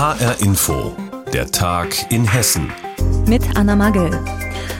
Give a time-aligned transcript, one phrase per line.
[0.00, 0.96] HR Info,
[1.30, 2.72] der Tag in Hessen.
[3.26, 4.10] Mit Anna Magel.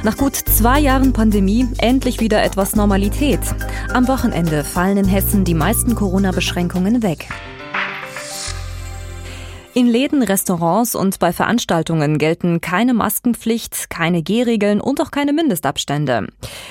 [0.03, 3.41] Nach gut zwei Jahren Pandemie endlich wieder etwas Normalität.
[3.93, 7.29] Am Wochenende fallen in Hessen die meisten Corona-Beschränkungen weg.
[9.73, 16.27] In Läden, Restaurants und bei Veranstaltungen gelten keine Maskenpflicht, keine Gehregeln und auch keine Mindestabstände.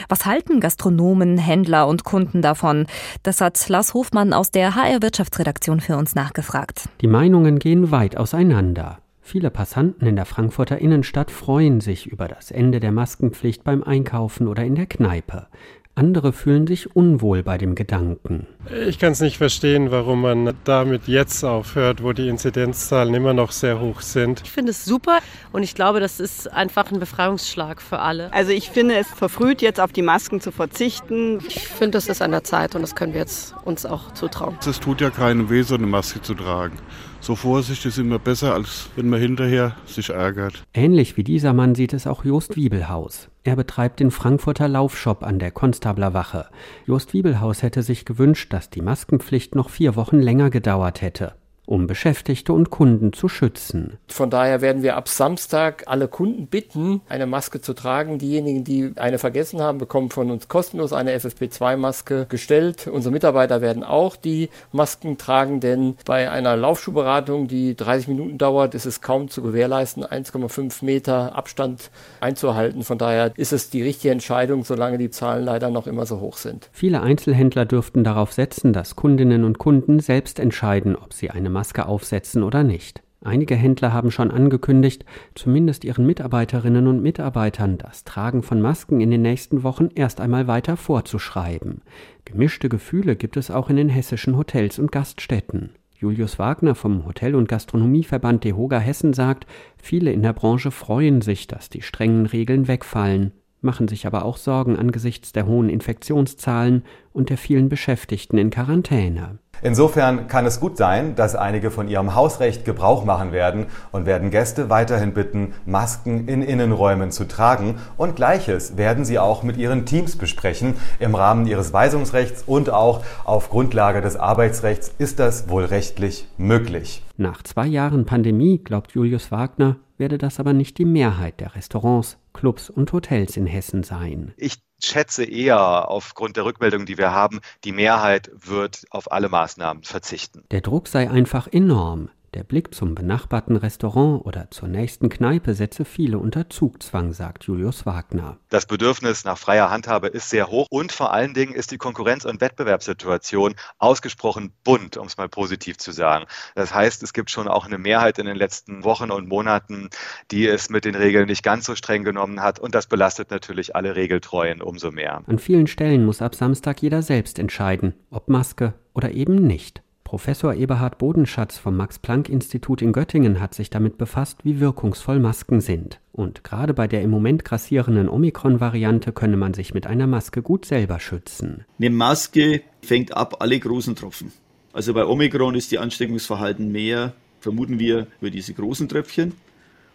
[0.09, 2.87] Was halten Gastronomen, Händler und Kunden davon?
[3.23, 6.89] Das hat Lars Hofmann aus der HR Wirtschaftsredaktion für uns nachgefragt.
[6.99, 8.99] Die Meinungen gehen weit auseinander.
[9.21, 14.47] Viele Passanten in der Frankfurter Innenstadt freuen sich über das Ende der Maskenpflicht beim Einkaufen
[14.47, 15.47] oder in der Kneipe.
[15.95, 18.47] Andere fühlen sich unwohl bei dem Gedanken.
[18.87, 23.51] Ich kann es nicht verstehen, warum man damit jetzt aufhört, wo die Inzidenzzahlen immer noch
[23.51, 24.41] sehr hoch sind.
[24.45, 25.19] Ich finde es super
[25.51, 28.31] und ich glaube, das ist einfach ein Befreiungsschlag für alle.
[28.31, 31.39] Also ich finde es verfrüht, jetzt auf die Masken zu verzichten.
[31.47, 34.57] Ich finde, das ist an der Zeit und das können wir jetzt uns auch zutrauen.
[34.65, 36.77] Es tut ja keinem weh, so eine Maske zu tragen.
[37.21, 40.63] So Vorsicht ist immer besser, als wenn man hinterher sich ärgert.
[40.73, 43.29] Ähnlich wie dieser Mann sieht es auch Jost Wiebelhaus.
[43.43, 46.47] Er betreibt den Frankfurter Laufshop an der Konstablerwache.
[46.85, 51.35] Jost Wiebelhaus hätte sich gewünscht, dass die Maskenpflicht noch vier Wochen länger gedauert hätte
[51.69, 53.99] um Beschäftigte und Kunden zu schützen.
[54.07, 58.17] Von daher werden wir ab Samstag alle Kunden bitten, eine Maske zu tragen.
[58.17, 62.87] Diejenigen, die eine vergessen haben, bekommen von uns kostenlos eine FFP2-Maske gestellt.
[62.91, 68.73] Unsere Mitarbeiter werden auch die Masken tragen, denn bei einer Laufschuhberatung, die 30 Minuten dauert,
[68.73, 72.81] ist es kaum zu gewährleisten, 1,5 Meter Abstand einzuhalten.
[72.81, 76.37] Von daher ist es die richtige Entscheidung, solange die Zahlen leider noch immer so hoch
[76.37, 76.67] sind.
[76.71, 81.58] Viele Einzelhändler dürften darauf setzen, dass Kundinnen und Kunden selbst entscheiden, ob sie eine Maske
[81.87, 83.01] aufsetzen oder nicht.
[83.21, 85.03] Einige Händler haben schon angekündigt,
[85.35, 90.47] zumindest ihren Mitarbeiterinnen und Mitarbeitern das Tragen von Masken in den nächsten Wochen erst einmal
[90.47, 91.81] weiter vorzuschreiben.
[92.23, 95.71] Gemischte Gefühle gibt es auch in den hessischen Hotels und Gaststätten.
[95.99, 99.45] Julius Wagner vom Hotel- und Gastronomieverband DEHOGA Hessen sagt,
[99.77, 104.37] viele in der Branche freuen sich, dass die strengen Regeln wegfallen, machen sich aber auch
[104.37, 109.39] Sorgen angesichts der hohen Infektionszahlen und der vielen Beschäftigten in Quarantäne.
[109.61, 114.31] Insofern kann es gut sein, dass einige von ihrem Hausrecht Gebrauch machen werden und werden
[114.31, 117.77] Gäste weiterhin bitten, Masken in Innenräumen zu tragen.
[117.97, 120.75] Und gleiches werden sie auch mit ihren Teams besprechen.
[120.99, 127.03] Im Rahmen ihres Weisungsrechts und auch auf Grundlage des Arbeitsrechts ist das wohl rechtlich möglich.
[127.17, 132.17] Nach zwei Jahren Pandemie, glaubt Julius Wagner, werde das aber nicht die Mehrheit der Restaurants,
[132.33, 134.33] Clubs und Hotels in Hessen sein.
[134.37, 139.83] Ich schätze eher aufgrund der Rückmeldungen, die wir haben, die Mehrheit wird auf alle Maßnahmen
[139.83, 140.43] verzichten.
[140.51, 142.09] Der Druck sei einfach enorm.
[142.35, 147.87] Der Blick zum benachbarten Restaurant oder zur nächsten Kneipe setze viele unter Zugzwang, sagt Julius
[147.87, 148.37] Wagner.
[148.49, 152.25] Das Bedürfnis nach freier Handhabe ist sehr hoch und vor allen Dingen ist die Konkurrenz-
[152.25, 156.25] und Wettbewerbssituation ausgesprochen bunt, um es mal positiv zu sagen.
[156.53, 159.89] Das heißt, es gibt schon auch eine Mehrheit in den letzten Wochen und Monaten,
[160.29, 163.75] die es mit den Regeln nicht ganz so streng genommen hat und das belastet natürlich
[163.75, 165.23] alle Regeltreuen umso mehr.
[165.25, 169.81] An vielen Stellen muss ab Samstag jeder selbst entscheiden, ob Maske oder eben nicht.
[170.09, 175.99] Professor Eberhard Bodenschatz vom Max-Planck-Institut in Göttingen hat sich damit befasst, wie wirkungsvoll Masken sind.
[176.13, 180.65] Und gerade bei der im Moment grassierenden Omikron-Variante könne man sich mit einer Maske gut
[180.65, 181.63] selber schützen.
[181.77, 184.31] Eine Maske fängt ab alle großen Tropfen.
[184.73, 189.33] Also bei Omikron ist die Ansteckungsverhalten mehr, vermuten wir, über diese großen Tröpfchen.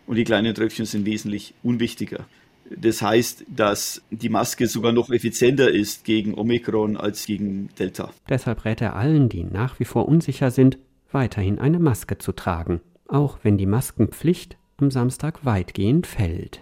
[0.07, 2.25] Und die kleinen Tröpfchen sind wesentlich unwichtiger.
[2.71, 8.11] Das heißt, dass die Maske sogar noch effizienter ist gegen Omikron als gegen Delta.
[8.29, 10.79] Deshalb rät er allen, die nach wie vor unsicher sind,
[11.11, 16.61] weiterhin eine Maske zu tragen, auch wenn die Maskenpflicht am Samstag weitgehend fällt.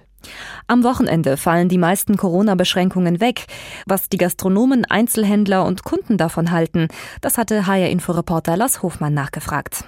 [0.66, 3.46] Am Wochenende fallen die meisten Corona-Beschränkungen weg.
[3.86, 6.88] Was die Gastronomen, Einzelhändler und Kunden davon halten,
[7.20, 9.84] das hatte HR-Inforeporter Lars Hofmann nachgefragt.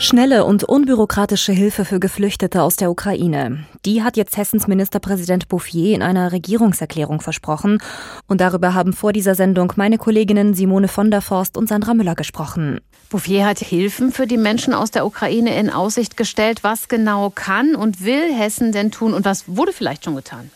[0.00, 3.64] Schnelle und unbürokratische Hilfe für Geflüchtete aus der Ukraine.
[3.84, 7.82] Die hat jetzt Hessens Ministerpräsident Bouffier in einer Regierungserklärung versprochen.
[8.28, 12.14] Und darüber haben vor dieser Sendung meine Kolleginnen Simone von der Forst und Sandra Müller
[12.14, 12.80] gesprochen.
[13.10, 16.62] Bouffier hat Hilfen für die Menschen aus der Ukraine in Aussicht gestellt.
[16.62, 20.50] Was genau kann und will Hessen denn tun und was wurde vielleicht schon getan?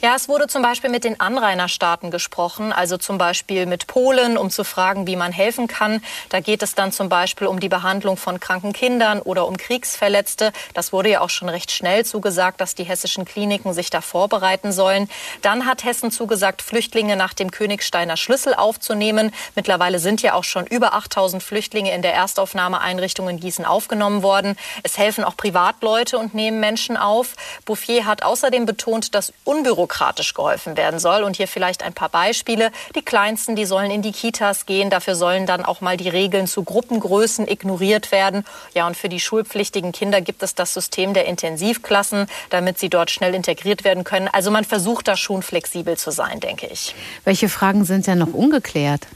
[0.00, 4.48] Ja, es wurde zum Beispiel mit den Anrainerstaaten gesprochen, also zum Beispiel mit Polen, um
[4.48, 6.02] zu fragen, wie man helfen kann.
[6.30, 10.52] Da geht es dann zum Beispiel um die Behandlung von kranken Kindern oder um Kriegsverletzte.
[10.72, 14.72] Das wurde ja auch schon recht schnell zugesagt, dass die hessischen Kliniken sich da vorbereiten
[14.72, 15.10] sollen.
[15.42, 19.32] Dann hat Hessen zugesagt, Flüchtlinge nach dem Königsteiner Schlüssel aufzunehmen.
[19.54, 24.56] Mittlerweile sind ja auch schon über 8000 Flüchtlinge in der Erstaufnahmeeinrichtung in Gießen aufgenommen worden.
[24.82, 27.34] Es helfen auch Privatleute und nehmen Menschen auf.
[27.64, 31.22] Bouffier hat außerdem betont, dass Unbüro unbürokratisch geholfen werden soll.
[31.22, 32.70] Und hier vielleicht ein paar Beispiele.
[32.94, 34.90] Die Kleinsten, die sollen in die Kitas gehen.
[34.90, 38.44] Dafür sollen dann auch mal die Regeln zu Gruppengrößen ignoriert werden.
[38.74, 43.10] Ja, und für die schulpflichtigen Kinder gibt es das System der Intensivklassen, damit sie dort
[43.10, 44.28] schnell integriert werden können.
[44.28, 46.94] Also man versucht da schon flexibel zu sein, denke ich.
[47.24, 49.06] Welche Fragen sind denn noch ungeklärt?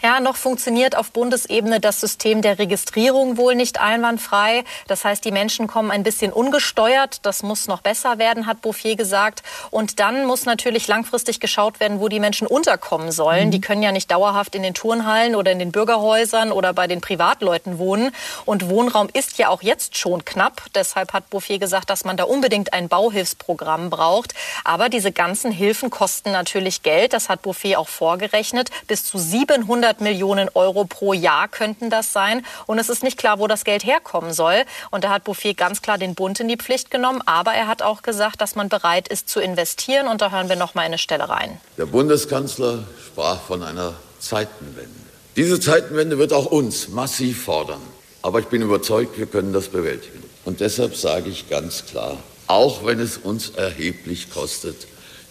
[0.00, 4.62] Ja, noch funktioniert auf Bundesebene das System der Registrierung wohl nicht einwandfrei.
[4.86, 7.26] Das heißt, die Menschen kommen ein bisschen ungesteuert.
[7.26, 9.42] Das muss noch besser werden, hat Bouffier gesagt.
[9.70, 13.48] Und dann muss natürlich langfristig geschaut werden, wo die Menschen unterkommen sollen.
[13.48, 13.50] Mhm.
[13.50, 17.00] Die können ja nicht dauerhaft in den Turnhallen oder in den Bürgerhäusern oder bei den
[17.00, 18.12] Privatleuten wohnen.
[18.44, 20.62] Und Wohnraum ist ja auch jetzt schon knapp.
[20.76, 24.34] Deshalb hat Bouffier gesagt, dass man da unbedingt ein Bauhilfsprogramm braucht.
[24.62, 27.12] Aber diese ganzen Hilfen kosten natürlich Geld.
[27.12, 28.70] Das hat Bouffier auch vorgerechnet.
[28.86, 32.44] Bis zu 700 100 Millionen Euro pro Jahr könnten das sein.
[32.66, 34.64] Und es ist nicht klar, wo das Geld herkommen soll.
[34.90, 37.22] Und da hat Bouffier ganz klar den Bund in die Pflicht genommen.
[37.24, 40.06] Aber er hat auch gesagt, dass man bereit ist zu investieren.
[40.08, 41.58] Und da hören wir noch mal eine Stelle rein.
[41.78, 44.90] Der Bundeskanzler sprach von einer Zeitenwende.
[45.36, 47.80] Diese Zeitenwende wird auch uns massiv fordern.
[48.20, 50.22] Aber ich bin überzeugt, wir können das bewältigen.
[50.44, 54.86] Und deshalb sage ich ganz klar, auch wenn es uns erheblich kostet,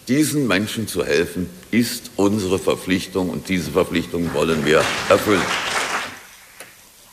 [0.08, 5.42] diesen Menschen zu helfen, ist unsere Verpflichtung und diese Verpflichtung wollen wir erfüllen.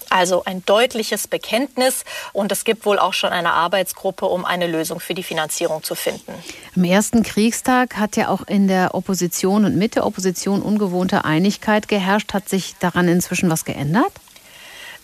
[0.10, 5.02] Also ein deutliches Bekenntnis und es gibt wohl auch schon eine Arbeitsgruppe, um eine Lösung
[5.02, 6.32] für die Finanzierung zu finden.
[6.74, 11.90] Am ersten Kriegstag hat ja auch in der Opposition und mit der Opposition ungewohnte Einigkeit
[11.90, 12.34] geherrscht.
[12.34, 14.14] Hat sich daran inzwischen was geändert?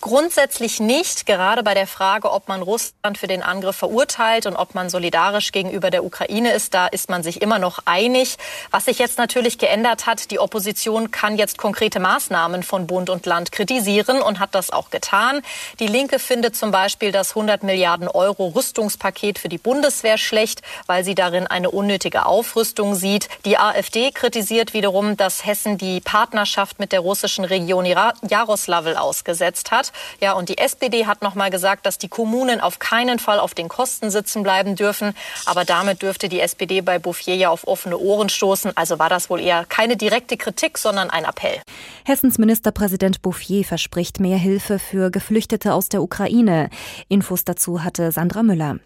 [0.02, 4.74] Grundsätzlich nicht, gerade bei der Frage, ob man Russland für den Angriff verurteilt und ob
[4.74, 8.38] man solidarisch gegenüber der Ukraine ist, da ist man sich immer noch einig.
[8.72, 13.28] Was sich jetzt natürlich geändert hat, die Opposition kann jetzt konkrete Maßnahmen von Bund und
[13.28, 15.44] Land kritisieren und hat das auch getan.
[15.80, 21.04] Die Linke findet zum Beispiel das 100 Milliarden Euro Rüstungspaket für die Bundeswehr schlecht, weil
[21.04, 23.30] sie darin eine unnötige Aufrüstung sieht.
[23.46, 29.91] Die AfD kritisiert wiederum, dass Hessen die Partnerschaft mit der russischen Region Jaroslawl ausgesetzt hat.
[30.20, 33.54] Ja, und die SPD hat noch mal gesagt, dass die Kommunen auf keinen Fall auf
[33.54, 35.14] den Kosten sitzen bleiben dürfen.
[35.46, 38.76] Aber damit dürfte die SPD bei Bouffier ja auf offene Ohren stoßen.
[38.76, 41.62] Also war das wohl eher keine direkte Kritik, sondern ein Appell.
[42.06, 46.70] Hessens Ministerpräsident Bouffier verspricht mehr Hilfe für Geflüchtete aus der Ukraine.
[47.08, 48.78] Infos dazu hatte Sandra Müller.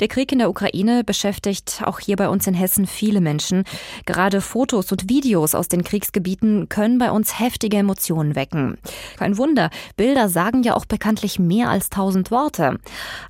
[0.00, 3.64] Der Krieg in der Ukraine beschäftigt auch hier bei uns in Hessen viele Menschen.
[4.06, 8.78] Gerade Fotos und Videos aus den Kriegsgebieten können bei uns heftige Emotionen wecken.
[9.18, 12.78] Kein Wunder, Bilder sagen ja auch bekanntlich mehr als tausend Worte.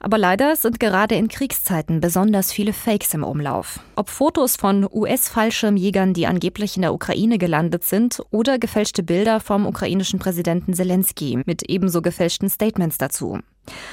[0.00, 3.80] Aber leider sind gerade in Kriegszeiten besonders viele Fakes im Umlauf.
[3.96, 9.66] Ob Fotos von US-Fallschirmjägern, die angeblich in der Ukraine gelandet sind, oder gefälschte Bilder vom
[9.66, 13.38] ukrainischen Präsidenten Zelensky mit ebenso gefälschten Statements dazu.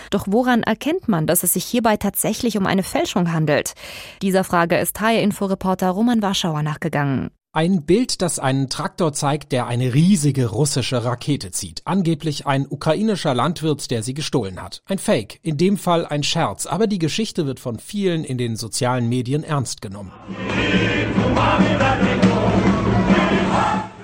[0.10, 3.74] Doch woran erkennt man, dass es sich hierbei tatsächlich um eine Fälschung handelt?
[4.22, 7.32] Dieser Frage ist HR-Info-Reporter Roman Warschauer nachgegangen.
[7.54, 11.82] Ein Bild, das einen Traktor zeigt, der eine riesige russische Rakete zieht.
[11.84, 14.82] Angeblich ein ukrainischer Landwirt, der sie gestohlen hat.
[14.86, 18.56] Ein Fake, in dem Fall ein Scherz, aber die Geschichte wird von vielen in den
[18.56, 20.14] sozialen Medien ernst genommen.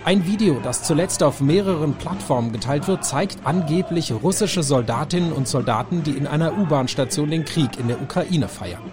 [0.07, 6.01] Ein Video, das zuletzt auf mehreren Plattformen geteilt wird, zeigt angeblich russische Soldatinnen und Soldaten,
[6.01, 8.83] die in einer U-Bahn-Station den Krieg in der Ukraine feiern.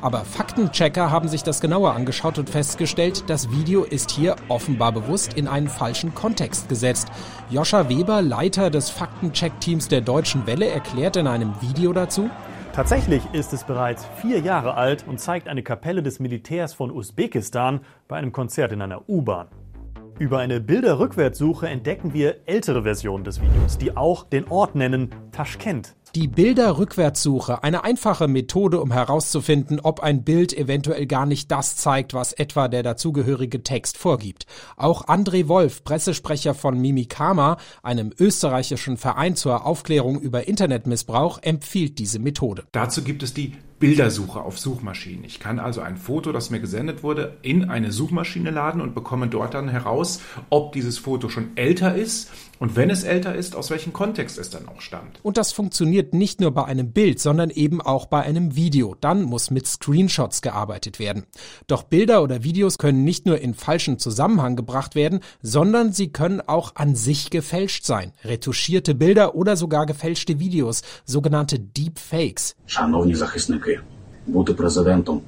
[0.00, 5.32] Aber Faktenchecker haben sich das genauer angeschaut und festgestellt, das Video ist hier offenbar bewusst
[5.34, 7.08] in einen falschen Kontext gesetzt.
[7.50, 12.30] Joscha Weber, Leiter des Faktencheck-Teams der Deutschen Welle, erklärt in einem Video dazu,
[12.72, 17.80] Tatsächlich ist es bereits vier Jahre alt und zeigt eine Kapelle des Militärs von Usbekistan
[18.06, 19.48] bei einem Konzert in einer U-Bahn.
[20.20, 25.94] Über eine Bilderrückwärtssuche entdecken wir ältere Versionen des Videos, die auch den Ort nennen Taschkent.
[26.14, 32.12] Die Bilderrückwärtssuche, eine einfache Methode, um herauszufinden, ob ein Bild eventuell gar nicht das zeigt,
[32.12, 34.44] was etwa der dazugehörige Text vorgibt.
[34.76, 42.18] Auch André Wolf, Pressesprecher von Mimikama, einem österreichischen Verein zur Aufklärung über Internetmissbrauch, empfiehlt diese
[42.18, 42.64] Methode.
[42.72, 45.24] Dazu gibt es die Bildersuche auf Suchmaschinen.
[45.24, 49.26] Ich kann also ein Foto, das mir gesendet wurde, in eine Suchmaschine laden und bekomme
[49.26, 50.20] dort dann heraus,
[50.50, 54.50] ob dieses Foto schon älter ist und wenn es älter ist, aus welchem Kontext es
[54.50, 55.18] dann auch stammt.
[55.22, 58.94] Und das funktioniert nicht nur bei einem Bild, sondern eben auch bei einem Video.
[59.00, 61.24] Dann muss mit Screenshots gearbeitet werden.
[61.66, 66.42] Doch Bilder oder Videos können nicht nur in falschen Zusammenhang gebracht werden, sondern sie können
[66.42, 68.12] auch an sich gefälscht sein.
[68.24, 72.56] Retuschierte Bilder oder sogar gefälschte Videos, sogenannte Deepfakes.
[72.68, 73.58] Szanowni zaczestne
[74.26, 75.22] бути президентом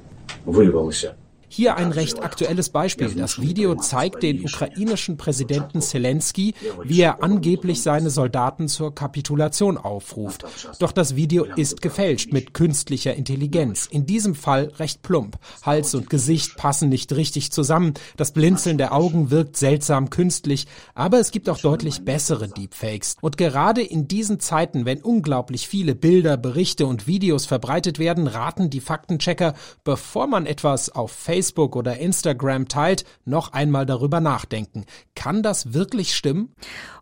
[0.45, 1.15] виявилося
[1.55, 3.13] Hier ein recht aktuelles Beispiel.
[3.13, 10.45] Das Video zeigt den ukrainischen Präsidenten Zelensky, wie er angeblich seine Soldaten zur Kapitulation aufruft.
[10.79, 13.85] Doch das Video ist gefälscht mit künstlicher Intelligenz.
[13.85, 15.37] In diesem Fall recht plump.
[15.61, 17.93] Hals und Gesicht passen nicht richtig zusammen.
[18.17, 20.65] Das Blinzeln der Augen wirkt seltsam künstlich.
[20.95, 23.17] Aber es gibt auch deutlich bessere Deepfakes.
[23.21, 28.71] Und gerade in diesen Zeiten, wenn unglaublich viele Bilder, Berichte und Videos verbreitet werden, raten
[28.71, 31.42] die Faktenchecker, bevor man etwas auf Facebook
[31.75, 34.85] oder Instagram teilt, noch einmal darüber nachdenken.
[35.15, 36.55] Kann das wirklich stimmen?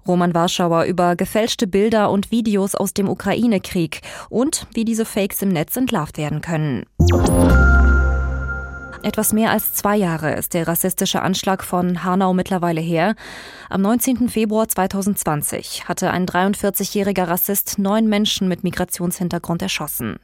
[0.08, 5.50] Roman Warschauer über gefälschte Bilder und Videos aus dem Ukraine-Krieg und wie diese Fakes im
[5.50, 6.86] Netz entlarvt werden können.
[9.04, 13.16] Etwas mehr als zwei Jahre ist der rassistische Anschlag von Hanau mittlerweile her.
[13.68, 14.30] Am 19.
[14.30, 20.18] Februar 2020 hatte ein 43-jähriger Rassist neun Menschen mit Migrationshintergrund erschossen.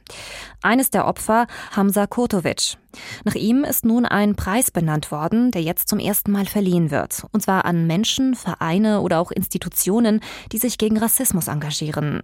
[0.62, 2.76] Eines der Opfer, Hamza Kurtovic.
[3.24, 7.24] Nach ihm ist nun ein Preis benannt worden, der jetzt zum ersten Mal verliehen wird.
[7.32, 10.20] Und zwar an Menschen, Vereine oder auch Institutionen,
[10.52, 12.22] die sich gegen Rassismus engagieren.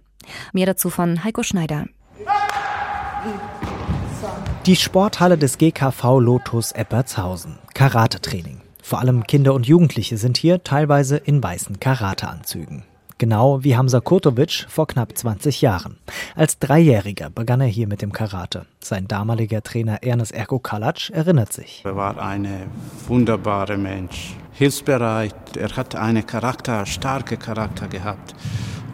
[0.53, 1.85] Mehr dazu von Heiko Schneider.
[4.65, 7.59] Die Sporthalle des GKV Lotus Eppertshausen.
[7.75, 8.61] Karatetraining.
[8.81, 12.83] Vor allem Kinder und Jugendliche sind hier teilweise in weißen Karateanzügen.
[13.19, 15.97] Genau wie Hamza Kurtovic vor knapp 20 Jahren.
[16.33, 18.65] Als Dreijähriger begann er hier mit dem Karate.
[18.79, 21.83] Sein damaliger Trainer Ernest Erko Kalac erinnert sich.
[21.85, 22.47] Er war ein
[23.07, 25.57] wunderbarer Mensch, hilfsbereit.
[25.57, 28.33] Er hat einen Charakter, starke Charakter gehabt.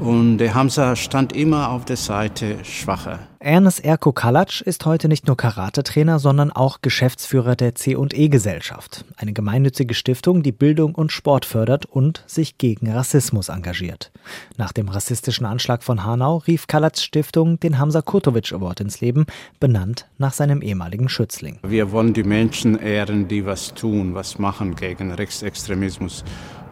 [0.02, 3.20] Und der Hamza stand immer auf der Seite Schwacher.
[3.38, 9.94] Ernest Erko Kalac ist heute nicht nur Karatetrainer, sondern auch Geschäftsführer der C&E-Gesellschaft, eine gemeinnützige
[9.94, 14.12] Stiftung, die Bildung und Sport fördert und sich gegen Rassismus engagiert.
[14.58, 19.28] Nach dem rassistischen Anschlag von Hanau rief Kalacs Stiftung den Hamza Kurtovic Award ins Leben,
[19.60, 21.60] benannt nach seinem ehemaligen Schützling.
[21.62, 26.24] Wir wollen die Menschen ehren, die was tun, was machen gegen Rechtsextremismus.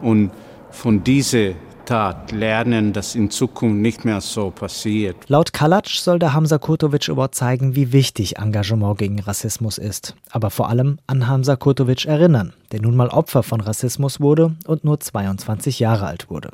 [0.02, 0.32] Und
[0.72, 1.54] von diese
[1.90, 5.28] Tat lernen, dass in Zukunft nicht mehr so passiert.
[5.28, 10.14] Laut Kalac soll der Hamza Kurtovic Award zeigen, wie wichtig Engagement gegen Rassismus ist.
[10.30, 14.84] Aber vor allem an Hamza Kurtovic erinnern, der nun mal Opfer von Rassismus wurde und
[14.84, 16.52] nur 22 Jahre alt wurde.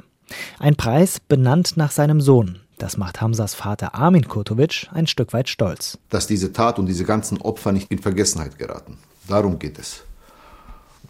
[0.58, 2.60] Ein Preis benannt nach seinem Sohn.
[2.78, 5.98] Das macht Hamzas Vater Armin Kurtovic ein Stück weit stolz.
[6.08, 8.96] Dass diese Tat und diese ganzen Opfer nicht in Vergessenheit geraten.
[9.28, 10.02] Darum geht es.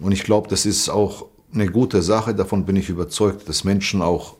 [0.00, 2.34] Und ich glaube, das ist auch eine gute Sache.
[2.34, 4.36] Davon bin ich überzeugt, dass Menschen auch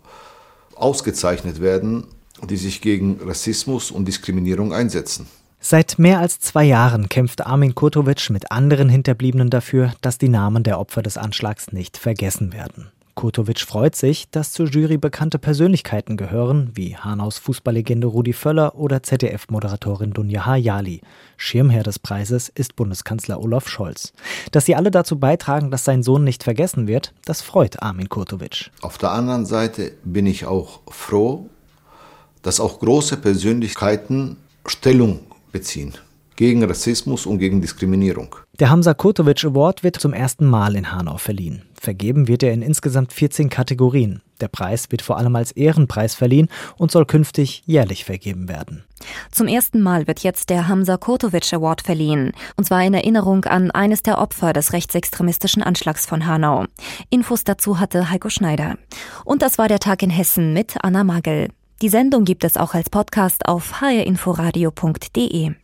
[0.74, 2.06] ausgezeichnet werden,
[2.48, 5.26] die sich gegen Rassismus und Diskriminierung einsetzen.
[5.58, 10.62] Seit mehr als zwei Jahren kämpft Armin Kurtovic mit anderen Hinterbliebenen dafür, dass die Namen
[10.62, 12.92] der Opfer des Anschlags nicht vergessen werden.
[13.16, 19.02] Kurtovic freut sich, dass zur Jury bekannte Persönlichkeiten gehören, wie Hanaus Fußballlegende Rudi Völler oder
[19.02, 21.00] ZDF-Moderatorin Dunja Hayali.
[21.38, 24.12] Schirmherr des Preises ist Bundeskanzler Olaf Scholz.
[24.52, 28.70] Dass sie alle dazu beitragen, dass sein Sohn nicht vergessen wird, das freut Armin Kurtovic.
[28.82, 31.48] Auf der anderen Seite bin ich auch froh,
[32.42, 35.20] dass auch große Persönlichkeiten Stellung
[35.52, 35.94] beziehen
[36.36, 38.36] gegen Rassismus und gegen Diskriminierung.
[38.60, 41.62] Der Hamza Kurtovic Award wird zum ersten Mal in Hanau verliehen.
[41.86, 44.20] Vergeben wird er in insgesamt 14 Kategorien.
[44.40, 48.82] Der Preis wird vor allem als Ehrenpreis verliehen und soll künftig jährlich vergeben werden.
[49.30, 52.32] Zum ersten Mal wird jetzt der Hamza Kurtovic Award verliehen.
[52.56, 56.64] Und zwar in Erinnerung an eines der Opfer des rechtsextremistischen Anschlags von Hanau.
[57.08, 58.78] Infos dazu hatte Heiko Schneider.
[59.24, 61.50] Und das war der Tag in Hessen mit Anna Magel.
[61.82, 65.54] Die Sendung gibt es auch als Podcast auf hrinforadio.de.